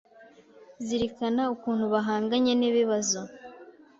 [0.85, 3.19] Zirikana ukuntu bahanganye n’ibibazo